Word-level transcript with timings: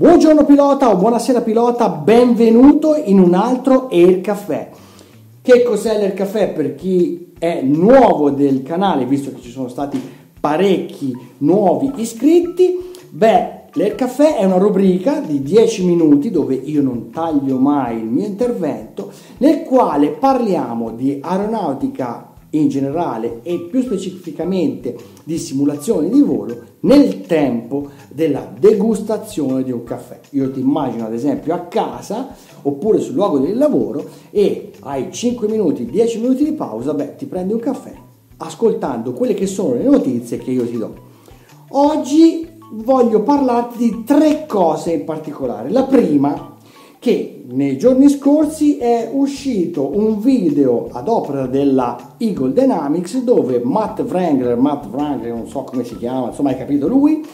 Buongiorno 0.00 0.44
pilota 0.44 0.90
o 0.90 0.96
buonasera 0.96 1.40
pilota, 1.40 1.88
benvenuto 1.88 2.94
in 2.94 3.18
un 3.18 3.34
altro 3.34 3.88
Air 3.90 4.20
Caffè. 4.20 4.70
Che 5.42 5.62
cos'è 5.64 5.98
l'Air 5.98 6.14
Caffè 6.14 6.52
per 6.52 6.76
chi 6.76 7.32
è 7.36 7.62
nuovo 7.62 8.30
del 8.30 8.62
canale, 8.62 9.06
visto 9.06 9.32
che 9.32 9.40
ci 9.40 9.50
sono 9.50 9.66
stati 9.66 10.00
parecchi 10.38 11.12
nuovi 11.38 11.90
iscritti? 11.96 12.78
Beh, 13.10 13.62
l'Air 13.72 13.96
Caffè 13.96 14.36
è 14.36 14.44
una 14.44 14.58
rubrica 14.58 15.18
di 15.18 15.42
10 15.42 15.86
minuti 15.86 16.30
dove 16.30 16.54
io 16.54 16.80
non 16.80 17.10
taglio 17.10 17.58
mai 17.58 17.96
il 17.96 18.04
mio 18.04 18.24
intervento, 18.24 19.10
nel 19.38 19.64
quale 19.64 20.10
parliamo 20.10 20.92
di 20.92 21.18
aeronautica 21.20 22.27
in 22.50 22.68
generale 22.68 23.40
e 23.42 23.58
più 23.70 23.82
specificamente 23.82 24.96
di 25.24 25.38
simulazioni 25.38 26.08
di 26.08 26.22
volo 26.22 26.56
nel 26.80 27.22
tempo 27.22 27.88
della 28.08 28.50
degustazione 28.58 29.62
di 29.62 29.72
un 29.72 29.84
caffè. 29.84 30.20
Io 30.30 30.50
ti 30.50 30.60
immagino 30.60 31.06
ad 31.06 31.12
esempio 31.12 31.54
a 31.54 31.60
casa 31.60 32.34
oppure 32.62 33.00
sul 33.00 33.14
luogo 33.14 33.38
del 33.38 33.56
lavoro 33.56 34.08
e 34.30 34.72
hai 34.80 35.12
5 35.12 35.48
minuti, 35.48 35.86
10 35.86 36.20
minuti 36.20 36.44
di 36.44 36.52
pausa, 36.52 36.94
beh, 36.94 37.16
ti 37.16 37.26
prendi 37.26 37.52
un 37.52 37.60
caffè 37.60 38.06
ascoltando 38.38 39.12
quelle 39.12 39.34
che 39.34 39.46
sono 39.46 39.74
le 39.74 39.84
notizie 39.84 40.38
che 40.38 40.50
io 40.50 40.66
ti 40.66 40.76
do. 40.78 41.06
Oggi 41.70 42.46
voglio 42.72 43.22
parlarti 43.22 43.78
di 43.78 44.04
tre 44.04 44.46
cose 44.46 44.92
in 44.92 45.04
particolare. 45.04 45.70
La 45.70 45.84
prima 45.84 46.56
che 46.98 47.37
nei 47.50 47.78
giorni 47.78 48.10
scorsi 48.10 48.76
è 48.76 49.08
uscito 49.10 49.96
un 49.96 50.20
video 50.20 50.88
ad 50.92 51.08
opera 51.08 51.46
della 51.46 52.14
Eagle 52.18 52.52
Dynamics 52.52 53.22
dove 53.22 53.60
Matt 53.64 54.00
Wrangler, 54.00 54.58
Matt 54.58 54.86
Wrangler, 54.90 55.32
non 55.32 55.48
so 55.48 55.62
come 55.62 55.82
si 55.82 55.96
chiama, 55.96 56.26
insomma 56.26 56.50
hai 56.50 56.58
capito 56.58 56.88
lui, 56.88 57.24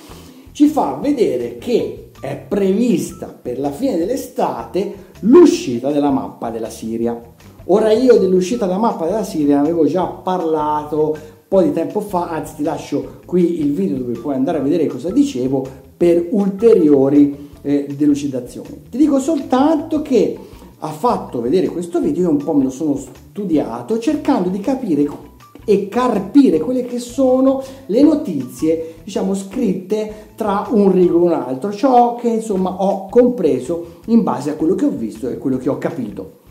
ci 0.52 0.66
fa 0.66 0.98
vedere 1.02 1.58
che 1.58 2.10
è 2.20 2.36
prevista 2.36 3.26
per 3.26 3.58
la 3.58 3.72
fine 3.72 3.96
dell'estate 3.96 5.12
l'uscita 5.20 5.90
della 5.90 6.10
mappa 6.10 6.50
della 6.50 6.70
Siria. 6.70 7.20
Ora 7.66 7.90
io 7.90 8.16
dell'uscita 8.16 8.66
della 8.66 8.78
mappa 8.78 9.06
della 9.06 9.24
Siria 9.24 9.56
ne 9.56 9.62
avevo 9.62 9.84
già 9.86 10.04
parlato 10.04 11.10
un 11.10 11.18
po' 11.48 11.60
di 11.60 11.72
tempo 11.72 11.98
fa, 11.98 12.28
anzi 12.28 12.56
ti 12.56 12.62
lascio 12.62 13.18
qui 13.26 13.60
il 13.60 13.72
video 13.72 13.96
dove 13.96 14.12
puoi 14.12 14.36
andare 14.36 14.58
a 14.58 14.62
vedere 14.62 14.86
cosa 14.86 15.10
dicevo 15.10 15.66
per 15.96 16.28
ulteriori 16.30 17.50
eh, 17.64 17.86
delucidazioni. 17.96 18.82
Ti 18.90 18.98
dico 18.98 19.18
soltanto 19.18 20.02
che 20.02 20.38
ha 20.78 20.90
fatto 20.90 21.40
vedere 21.40 21.68
questo 21.68 21.98
video, 22.00 22.24
io 22.24 22.30
un 22.30 22.36
po' 22.36 22.52
me 22.52 22.64
lo 22.64 22.70
sono 22.70 22.94
studiato 22.96 23.98
cercando 23.98 24.50
di 24.50 24.60
capire 24.60 25.08
e 25.64 25.88
carpire 25.88 26.60
quelle 26.60 26.84
che 26.84 26.98
sono 26.98 27.62
le 27.86 28.02
notizie, 28.02 28.96
diciamo, 29.02 29.34
scritte 29.34 30.32
tra 30.34 30.68
un 30.70 30.92
rigo 30.92 31.18
e 31.18 31.22
un 31.22 31.32
altro, 31.32 31.72
ciò 31.72 32.16
che 32.16 32.28
insomma 32.28 32.82
ho 32.82 33.08
compreso 33.08 34.00
in 34.06 34.22
base 34.22 34.50
a 34.50 34.56
quello 34.56 34.74
che 34.74 34.84
ho 34.84 34.90
visto 34.90 35.30
e 35.30 35.38
quello 35.38 35.56
che 35.56 35.70
ho 35.70 35.78
capito. 35.78 36.42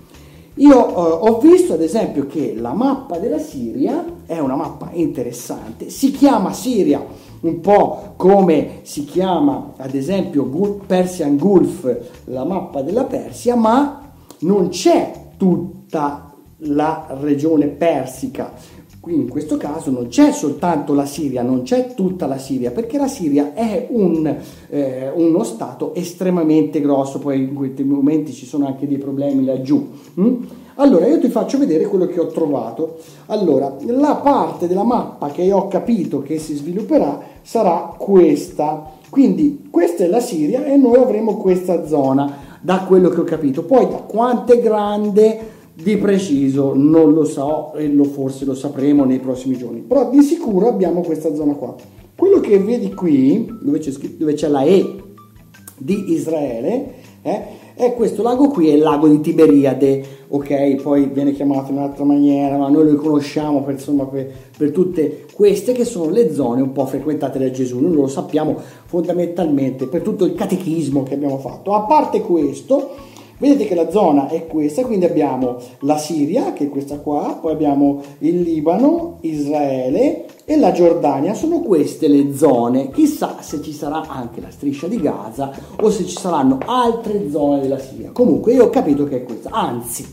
Io 0.55 0.72
eh, 0.72 1.30
ho 1.30 1.39
visto 1.39 1.73
ad 1.73 1.81
esempio 1.81 2.25
che 2.25 2.55
la 2.55 2.73
mappa 2.73 3.20
della 3.20 3.39
Siria 3.39 4.03
è 4.25 4.39
una 4.39 4.55
mappa 4.55 4.89
interessante, 4.94 5.89
si 5.89 6.11
chiama 6.11 6.53
Siria 6.53 7.03
un 7.44 7.59
po' 7.59 8.13
come 8.16 8.80
si 8.83 9.05
chiama 9.05 9.73
ad 9.77 9.95
esempio 9.95 10.45
Persian 10.86 11.38
Gulf, 11.38 11.97
la 12.25 12.44
mappa 12.44 12.81
della 12.81 13.05
Persia, 13.05 13.55
ma 13.55 14.11
non 14.39 14.69
c'è 14.69 15.31
tutta 15.38 16.33
la 16.58 17.08
regione 17.19 17.67
persica. 17.67 18.53
Quindi 18.99 19.23
in 19.23 19.30
questo 19.30 19.58
caso 19.58 19.91
non 19.91 20.08
c'è 20.08 20.31
soltanto 20.31 20.94
la 20.94 21.05
Siria, 21.05 21.41
non 21.41 21.64
c'è 21.64 21.94
tutta 21.94 22.25
la 22.25 22.38
Siria, 22.38 22.71
perché 22.71 22.97
la 22.97 23.09
Siria 23.09 23.53
è 23.53 23.88
un, 23.89 24.33
eh, 24.69 25.11
uno 25.14 25.44
stato 25.44 25.94
estremamente 25.94 26.80
grosso, 26.80 27.20
poi 27.20 27.39
in 27.39 27.53
questi 27.53 27.83
momenti 27.83 28.32
ci 28.32 28.45
sono 28.45 28.65
anche 28.65 28.87
dei 28.87 28.98
problemi 28.98 29.43
laggiù. 29.43 29.89
Hm? 30.14 30.36
Allora, 30.76 31.06
io 31.08 31.20
ti 31.20 31.30
faccio 31.30 31.58
vedere 31.58 31.86
quello 31.86 32.08
che 32.08 32.20
ho 32.20 32.28
trovato. 32.28 32.98
Allora, 33.28 33.76
la 33.86 34.16
parte 34.16 34.67
della 34.67 34.84
mappa 34.84 35.30
che 35.30 35.52
ho 35.52 35.67
capito 35.67 36.22
che 36.22 36.39
si 36.39 36.56
svilupperà 36.56 37.20
sarà 37.42 37.94
questa. 37.98 38.92
Quindi 39.10 39.67
questa 39.70 40.04
è 40.04 40.08
la 40.08 40.20
Siria 40.20 40.66
e 40.66 40.76
noi 40.78 40.98
avremo 40.98 41.38
questa 41.38 41.86
zona, 41.86 42.38
da 42.62 42.86
quello 42.88 43.10
che 43.10 43.20
ho 43.20 43.23
capito. 43.23 43.64
Poi 43.64 43.88
da 43.88 43.98
quanto 43.98 44.54
è 44.54 44.60
grande 44.60 45.52
di 45.76 45.98
preciso 45.98 46.73
non 46.76 47.14
lo 47.14 47.26
so 47.26 47.73
e 47.73 47.88
lo, 47.88 48.04
forse 48.04 48.45
lo 48.45 48.56
sapremo 48.56 49.04
nei 49.04 49.20
prossimi 49.20 49.58
giorni. 49.58 49.82
Però 49.82 50.10
di 50.10 50.22
sicuro 50.22 50.67
abbiamo 50.67 51.02
questa 51.02 51.36
zona 51.36 51.54
qua. 51.54 51.76
Quello 52.16 52.39
che 52.39 52.58
vedi 52.58 52.94
qui, 52.94 53.52
dove 53.62 53.80
c'è, 53.80 53.92
dove 53.92 54.33
c'è 54.33 54.48
la 54.48 54.64
E 54.64 55.02
di 55.78 56.14
Israele, 56.14 56.94
eh, 57.22 57.42
e 57.76 57.94
questo 57.95 58.22
lago 58.22 58.50
qui 58.50 58.70
è 58.70 58.73
il 58.73 58.82
lago 58.82 59.08
di 59.08 59.20
Tiberiade, 59.20 60.04
ok? 60.28 60.76
Poi 60.82 61.06
viene 61.06 61.32
chiamato 61.32 61.72
in 61.72 61.78
un'altra 61.78 62.04
maniera, 62.04 62.56
ma 62.56 62.70
noi 62.70 62.92
lo 62.92 62.95
conosciamo 62.98 63.64
per, 63.64 63.73
insomma, 63.73 64.06
per, 64.06 64.32
per, 64.56 64.72
tutte 64.72 65.26
queste 65.34 65.72
che 65.72 65.83
sono 65.83 66.12
le 66.12 66.32
zone 66.32 66.62
un 66.62 66.72
po' 66.72 66.86
frequentate 66.86 67.39
da 67.39 67.50
Gesù. 67.50 67.80
Noi 67.80 67.94
lo 67.94 68.08
sappiamo 68.08 68.56
fondamentalmente 68.86 69.88
per 69.88 70.02
tutto 70.02 70.26
il 70.26 70.36
catechismo 70.36 71.02
che 71.02 71.16
abbiamo 71.16 71.39
fatto. 71.39 71.73
A 71.73 71.82
parte 71.82 72.22
questo, 72.22 72.92
vedete 73.49 73.65
che 73.65 73.76
la 73.76 73.89
zona 73.89 74.30
è 74.30 74.48
questa, 74.48 74.86
quindi 74.86 75.05
abbiamo 75.05 75.58
la 75.80 75.98
Siria, 75.98 76.54
che 76.54 76.65
è 76.65 76.70
questa 76.70 76.99
qua, 76.99 77.37
poi 77.42 77.52
abbiamo 77.52 78.02
il 78.20 78.42
Libano, 78.42 79.17
Israele, 79.21 80.26
e 80.45 80.58
la 80.58 80.71
Giordania. 80.71 81.33
Sono 81.33 81.59
queste 81.59 82.08
le 82.08 82.36
zone. 82.36 82.89
Chissà 82.92 83.37
se 83.42 83.61
ci 83.61 83.73
sarà 83.73 84.08
anche 84.08 84.42
la 84.42 84.49
striscia 84.49 84.87
di 84.87 84.98
Gaza 84.98 85.52
o 85.80 85.89
se 85.89 86.05
ci 86.05 86.17
saranno 86.17 86.58
altre 86.65 87.30
zone 87.30 87.61
della 87.61 87.80
Siria. 87.80 88.11
Comunque 88.11 88.53
io 88.53 88.65
ho 88.65 88.70
capito 88.70 89.05
che 89.05 89.17
è 89.17 89.23
questa. 89.23 89.49
Anzi, 89.52 90.05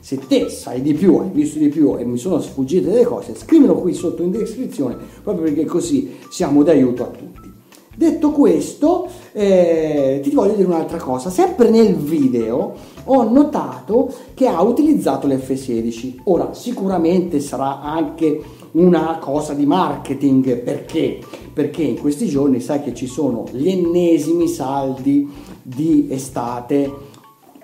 se 0.00 0.18
te 0.26 0.48
sai 0.48 0.82
di 0.82 0.94
più, 0.94 1.16
hai 1.16 1.30
visto 1.32 1.58
di 1.58 1.68
più 1.68 1.96
e 1.98 2.04
mi 2.04 2.18
sono 2.18 2.40
sfuggite 2.40 2.88
delle 2.88 3.04
cose, 3.04 3.34
scrivilo 3.34 3.74
qui 3.74 3.92
sotto 3.92 4.22
in 4.22 4.30
descrizione 4.30 4.96
proprio 5.22 5.44
perché 5.44 5.64
così 5.64 6.16
siamo 6.30 6.62
d'aiuto 6.62 7.02
a 7.02 7.06
tutti. 7.06 7.55
Detto 7.98 8.30
questo, 8.30 9.08
eh, 9.32 10.20
ti 10.22 10.30
voglio 10.32 10.52
dire 10.52 10.68
un'altra 10.68 10.98
cosa. 10.98 11.30
Sempre 11.30 11.70
nel 11.70 11.94
video 11.94 12.74
ho 13.04 13.22
notato 13.22 14.12
che 14.34 14.46
ha 14.46 14.60
utilizzato 14.60 15.26
l'F16. 15.26 16.16
Ora, 16.24 16.52
sicuramente 16.52 17.40
sarà 17.40 17.80
anche 17.80 18.38
una 18.72 19.16
cosa 19.18 19.54
di 19.54 19.64
marketing 19.64 20.58
perché? 20.58 21.20
Perché 21.54 21.84
in 21.84 21.98
questi 21.98 22.26
giorni 22.26 22.60
sai 22.60 22.82
che 22.82 22.92
ci 22.92 23.06
sono 23.06 23.46
gli 23.50 23.70
ennesimi 23.70 24.46
saldi 24.46 25.26
di 25.62 26.08
estate. 26.10 26.92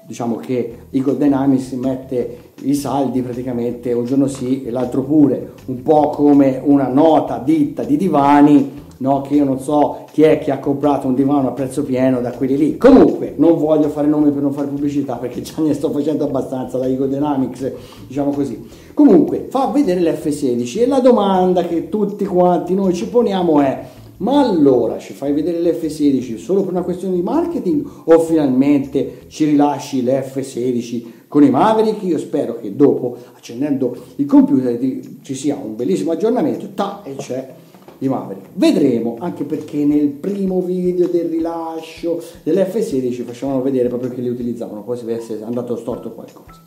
Diciamo 0.07 0.37
che 0.37 0.79
Eagle 0.89 1.19
Dynamics 1.19 1.73
mette 1.73 2.53
i 2.63 2.75
saldi 2.75 3.21
praticamente 3.21 3.93
un 3.93 4.07
giorno 4.07 4.29
sì 4.29 4.65
e 4.65 4.71
l'altro 4.71 5.03
pure, 5.03 5.53
un 5.67 5.83
po' 5.83 6.09
come 6.09 6.59
una 6.65 6.89
nota 6.89 7.37
ditta 7.37 7.83
di 7.83 7.99
divani 7.99 8.81
no? 9.03 9.21
che 9.21 9.35
io 9.35 9.45
non 9.45 9.59
so 9.59 10.05
chi 10.13 10.23
è 10.23 10.39
che 10.39 10.53
ha 10.53 10.59
comprato 10.59 11.09
un 11.09 11.15
divano 11.15 11.49
a 11.49 11.51
prezzo 11.51 11.83
pieno 11.83 12.21
da 12.21 12.31
quelli 12.31 12.57
lì. 12.57 12.77
Comunque, 12.79 13.35
non 13.37 13.59
voglio 13.59 13.89
fare 13.89 14.07
nomi 14.07 14.31
per 14.31 14.43
non 14.43 14.53
fare 14.53 14.69
pubblicità 14.69 15.17
perché 15.17 15.43
già 15.43 15.55
ne 15.59 15.75
sto 15.75 15.91
facendo 15.91 16.25
abbastanza 16.25 16.79
la 16.79 16.87
Ego 16.87 17.07
Dynamics, 17.07 17.71
diciamo 18.07 18.31
così. 18.31 18.65
Comunque, 18.95 19.47
fa 19.51 19.67
vedere 19.67 20.01
l'F16 20.01 20.81
e 20.81 20.87
la 20.87 21.01
domanda 21.01 21.65
che 21.65 21.89
tutti 21.89 22.25
quanti 22.25 22.75
noi 22.75 22.95
ci 22.95 23.09
poniamo 23.09 23.61
è 23.61 23.85
ma 24.19 24.41
allora 24.41 24.99
ci 24.99 25.15
fai 25.15 25.33
vedere 25.33 25.61
l'F16 25.61 26.37
solo 26.37 26.63
per 26.63 26.71
una 26.71 26.83
questione 26.83 27.17
di 27.17 27.23
marketing 27.23 27.85
o 28.05 28.21
finalmente 28.21 29.25
ci 29.27 29.47
rilasci 29.47 30.05
l'F16 30.05 31.05
con 31.27 31.43
i 31.43 31.51
Maverick? 31.51 32.05
Io 32.05 32.19
spero 32.19 32.57
che 32.61 32.77
dopo, 32.77 33.17
accendendo 33.35 33.97
il 34.17 34.27
computer, 34.27 34.79
ci 35.23 35.35
sia 35.35 35.59
un 35.61 35.75
bellissimo 35.75 36.13
aggiornamento 36.13 36.69
ta, 36.73 37.01
e 37.03 37.17
c'è 37.17 37.55
di 38.03 38.09
Maverick. 38.09 38.49
Vedremo, 38.55 39.17
anche 39.21 39.45
perché 39.45 39.85
nel 39.85 40.09
primo 40.09 40.61
video 40.61 41.07
del 41.07 41.27
rilascio 41.27 42.21
dell'F16 42.43 43.23
facevano 43.23 43.63
vedere 43.63 43.87
proprio 43.87 44.11
che 44.11 44.21
li 44.21 44.29
utilizzavano, 44.29 44.83
poi 44.83 44.99
si 44.99 45.07
è 45.07 45.43
andato 45.45 45.77
storto 45.77 46.11
qualcosa. 46.11 46.61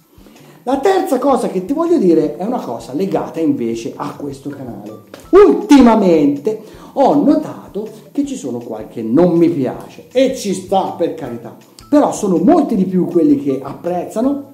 La 0.63 0.79
terza 0.79 1.19
cosa 1.19 1.49
che 1.49 1.65
ti 1.65 1.73
voglio 1.73 1.97
dire 1.97 2.37
è 2.37 2.45
una 2.45 2.61
cosa 2.61 2.93
legata 2.93 3.41
invece 3.41 3.91
a 3.97 4.15
questo 4.15 4.49
canale. 4.49 5.01
Ultimamente 5.31 6.61
ho 6.93 7.21
notato 7.21 7.85
che 8.13 8.25
ci 8.25 8.37
sono 8.37 8.59
qualche 8.59 9.01
non 9.01 9.33
mi 9.33 9.49
piace 9.49 10.07
e 10.13 10.37
ci 10.37 10.53
sta 10.53 10.95
per 10.97 11.15
carità, 11.15 11.57
però 11.89 12.13
sono 12.13 12.37
molti 12.37 12.77
di 12.77 12.85
più 12.85 13.07
quelli 13.07 13.43
che 13.43 13.59
apprezzano 13.61 14.53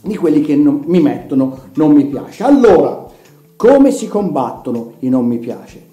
di 0.00 0.16
quelli 0.16 0.40
che 0.40 0.56
non, 0.56 0.84
mi 0.86 1.00
mettono 1.00 1.64
non 1.74 1.92
mi 1.92 2.06
piace. 2.06 2.44
Allora, 2.44 3.04
come 3.56 3.90
si 3.90 4.08
combattono 4.08 4.94
i 5.00 5.10
non 5.10 5.26
mi 5.26 5.38
piace? 5.38 5.83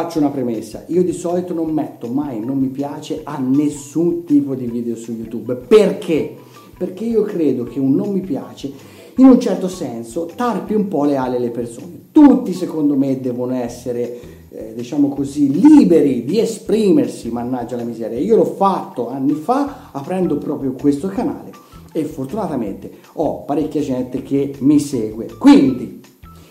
Faccio 0.00 0.20
una 0.20 0.30
premessa, 0.30 0.84
io 0.86 1.02
di 1.02 1.12
solito 1.12 1.52
non 1.52 1.72
metto 1.72 2.06
mai 2.06 2.38
non 2.38 2.56
mi 2.56 2.68
piace 2.68 3.22
a 3.24 3.36
nessun 3.36 4.22
tipo 4.22 4.54
di 4.54 4.66
video 4.66 4.94
su 4.94 5.10
YouTube. 5.10 5.56
Perché? 5.56 6.36
Perché 6.78 7.04
io 7.04 7.22
credo 7.22 7.64
che 7.64 7.80
un 7.80 7.96
non 7.96 8.12
mi 8.12 8.20
piace 8.20 8.72
in 9.16 9.26
un 9.26 9.40
certo 9.40 9.66
senso 9.66 10.30
tarpi 10.36 10.74
un 10.74 10.86
po' 10.86 11.02
le 11.02 11.16
ali 11.16 11.34
alle 11.34 11.50
persone. 11.50 12.10
Tutti 12.12 12.52
secondo 12.52 12.94
me 12.94 13.18
devono 13.20 13.54
essere, 13.54 14.20
eh, 14.50 14.72
diciamo 14.76 15.08
così, 15.08 15.50
liberi 15.50 16.24
di 16.24 16.38
esprimersi, 16.38 17.32
mannaggia 17.32 17.74
la 17.74 17.82
miseria. 17.82 18.20
Io 18.20 18.36
l'ho 18.36 18.44
fatto 18.44 19.08
anni 19.08 19.32
fa 19.32 19.88
aprendo 19.90 20.38
proprio 20.38 20.74
questo 20.74 21.08
canale 21.08 21.50
e 21.90 22.04
fortunatamente 22.04 22.98
ho 23.14 23.42
parecchia 23.42 23.80
gente 23.80 24.22
che 24.22 24.54
mi 24.60 24.78
segue. 24.78 25.26
Quindi, 25.36 25.97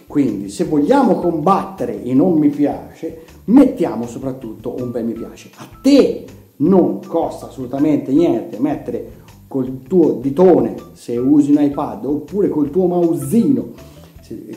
quindi 0.07 0.49
se 0.49 0.63
vogliamo 0.63 1.15
combattere 1.15 1.93
i 1.93 2.13
non 2.13 2.37
mi 2.37 2.49
piace, 2.49 3.23
mettiamo 3.45 4.07
soprattutto 4.07 4.75
un 4.79 4.89
bel 4.89 5.03
mi 5.03 5.11
piace. 5.11 5.49
A 5.57 5.67
te 5.81 6.25
non 6.57 7.01
costa 7.05 7.47
assolutamente 7.47 8.11
niente 8.13 8.57
mettere 8.59 9.25
col 9.47 9.81
tuo 9.83 10.13
ditone 10.13 10.75
se 10.93 11.17
usi 11.17 11.51
un 11.51 11.61
iPad 11.61 12.05
oppure 12.05 12.49
col 12.49 12.69
tuo 12.69 12.87
mausino, 12.87 13.71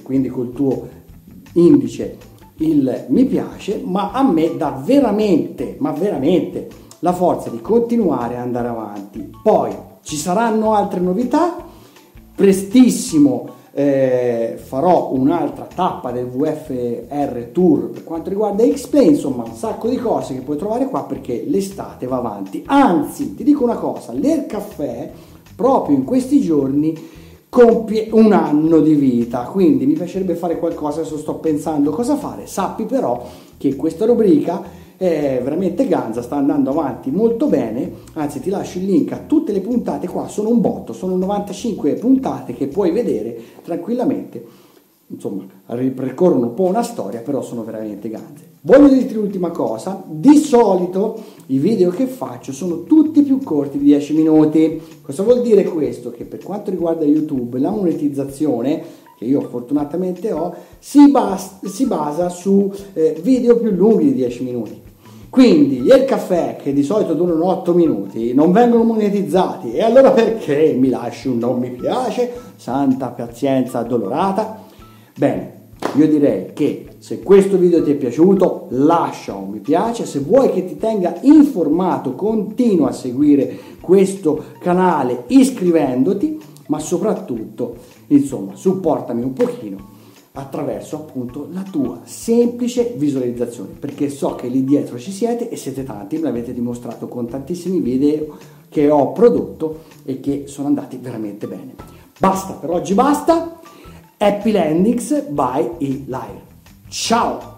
quindi 0.02 0.28
col 0.28 0.52
tuo 0.52 0.88
indice 1.54 2.16
il 2.58 3.06
mi 3.08 3.24
piace, 3.24 3.82
ma 3.84 4.12
a 4.12 4.22
me 4.22 4.56
dà 4.56 4.80
veramente, 4.84 5.76
ma 5.78 5.92
veramente 5.92 6.68
la 7.00 7.12
forza 7.12 7.50
di 7.50 7.60
continuare 7.60 8.36
ad 8.36 8.42
andare 8.42 8.68
avanti. 8.68 9.30
Poi 9.42 9.74
ci 10.02 10.16
saranno 10.16 10.74
altre 10.74 11.00
novità, 11.00 11.56
prestissimo 12.34 13.58
eh, 13.72 14.58
farò 14.62 15.12
un'altra 15.12 15.66
tappa 15.72 16.10
del 16.10 16.26
VFR 16.26 17.50
Tour 17.52 17.90
per 17.90 18.04
quanto 18.04 18.28
riguarda 18.28 18.64
X-Play, 18.66 19.08
insomma 19.08 19.44
un 19.44 19.54
sacco 19.54 19.88
di 19.88 19.96
cose 19.96 20.34
che 20.34 20.40
puoi 20.40 20.56
trovare 20.56 20.86
qua 20.86 21.04
perché 21.04 21.44
l'estate 21.46 22.06
va 22.06 22.16
avanti. 22.16 22.62
Anzi, 22.66 23.34
ti 23.34 23.44
dico 23.44 23.64
una 23.64 23.76
cosa, 23.76 24.12
l'Air 24.12 24.46
Caffè 24.46 25.10
proprio 25.54 25.96
in 25.96 26.04
questi 26.04 26.40
giorni 26.40 26.94
compie 27.48 28.08
un 28.12 28.32
anno 28.32 28.80
di 28.80 28.94
vita, 28.94 29.42
quindi 29.42 29.84
mi 29.84 29.94
piacerebbe 29.94 30.34
fare 30.34 30.58
qualcosa, 30.58 31.00
adesso 31.00 31.18
sto 31.18 31.34
pensando 31.34 31.90
cosa 31.90 32.16
fare, 32.16 32.46
sappi 32.46 32.84
però 32.84 33.24
che 33.58 33.74
questa 33.74 34.06
rubrica 34.06 34.62
è 35.00 35.40
veramente 35.42 35.88
ganza, 35.88 36.20
sta 36.20 36.36
andando 36.36 36.68
avanti 36.68 37.10
molto 37.10 37.46
bene, 37.46 37.90
anzi 38.12 38.38
ti 38.38 38.50
lascio 38.50 38.76
il 38.76 38.84
link 38.84 39.12
a 39.12 39.20
tutte 39.26 39.50
le 39.50 39.62
puntate 39.62 40.06
qua, 40.06 40.28
sono 40.28 40.50
un 40.50 40.60
botto, 40.60 40.92
sono 40.92 41.16
95 41.16 41.94
puntate 41.94 42.52
che 42.52 42.66
puoi 42.66 42.90
vedere 42.90 43.34
tranquillamente, 43.62 44.44
insomma 45.06 45.46
ripercorrono 45.68 46.48
un 46.48 46.54
po' 46.54 46.64
una 46.64 46.82
storia, 46.82 47.20
però 47.20 47.40
sono 47.40 47.64
veramente 47.64 48.10
ganze. 48.10 48.48
Voglio 48.60 48.88
dirti 48.88 49.14
l'ultima 49.14 49.48
cosa, 49.52 50.04
di 50.06 50.36
solito 50.36 51.18
i 51.46 51.56
video 51.56 51.88
che 51.88 52.04
faccio 52.04 52.52
sono 52.52 52.82
tutti 52.82 53.22
più 53.22 53.38
corti 53.42 53.78
di 53.78 53.84
10 53.84 54.12
minuti, 54.12 54.82
cosa 55.00 55.22
vuol 55.22 55.40
dire 55.40 55.64
questo? 55.64 56.10
Che 56.10 56.24
per 56.24 56.42
quanto 56.42 56.70
riguarda 56.70 57.06
YouTube 57.06 57.58
la 57.58 57.70
monetizzazione 57.70 58.82
che 59.20 59.26
io 59.26 59.42
fortunatamente 59.42 60.32
ho, 60.32 60.54
si, 60.78 61.10
bas- 61.10 61.66
si 61.66 61.84
basa 61.84 62.30
su 62.30 62.72
eh, 62.94 63.20
video 63.22 63.58
più 63.58 63.70
lunghi 63.70 64.04
di 64.04 64.14
10 64.14 64.44
minuti. 64.44 64.80
Quindi 65.28 65.76
il 65.76 66.04
caffè 66.06 66.56
che 66.56 66.72
di 66.72 66.82
solito 66.82 67.12
durano 67.12 67.44
8 67.44 67.74
minuti 67.74 68.32
non 68.32 68.50
vengono 68.50 68.82
monetizzati 68.82 69.74
e 69.74 69.82
allora 69.82 70.12
perché 70.12 70.74
mi 70.74 70.88
lasci 70.88 71.28
un 71.28 71.36
non 71.36 71.58
mi 71.58 71.68
piace? 71.68 72.32
Santa 72.56 73.08
pazienza 73.08 73.80
addolorata. 73.80 74.58
Bene, 75.14 75.58
io 75.96 76.08
direi 76.08 76.54
che 76.54 76.86
se 76.96 77.20
questo 77.20 77.58
video 77.58 77.82
ti 77.82 77.90
è 77.90 77.96
piaciuto 77.96 78.68
lascia 78.70 79.34
un 79.34 79.50
mi 79.50 79.58
piace, 79.58 80.06
se 80.06 80.20
vuoi 80.20 80.50
che 80.50 80.64
ti 80.64 80.78
tenga 80.78 81.14
informato 81.20 82.14
continua 82.14 82.88
a 82.88 82.92
seguire 82.92 83.58
questo 83.82 84.44
canale 84.60 85.24
iscrivendoti, 85.26 86.39
ma 86.70 86.78
soprattutto 86.78 87.76
insomma 88.06 88.54
supportami 88.54 89.22
un 89.22 89.32
pochino 89.32 89.98
attraverso 90.32 90.96
appunto 90.96 91.48
la 91.50 91.64
tua 91.68 92.02
semplice 92.04 92.94
visualizzazione, 92.96 93.70
perché 93.78 94.08
so 94.08 94.36
che 94.36 94.46
lì 94.46 94.62
dietro 94.64 94.96
ci 94.96 95.10
siete 95.10 95.50
e 95.50 95.56
siete 95.56 95.82
tanti, 95.82 96.16
me 96.16 96.22
l'avete 96.22 96.54
dimostrato 96.54 97.08
con 97.08 97.26
tantissimi 97.26 97.80
video 97.80 98.38
che 98.68 98.88
ho 98.88 99.10
prodotto 99.10 99.80
e 100.04 100.20
che 100.20 100.44
sono 100.46 100.68
andati 100.68 100.96
veramente 100.98 101.48
bene. 101.48 101.74
Basta, 102.16 102.52
per 102.52 102.70
oggi 102.70 102.94
basta. 102.94 103.58
Happy 104.16 104.52
Landings 104.52 105.22
by 105.28 105.70
E-Live. 105.78 106.42
Ciao! 106.88 107.49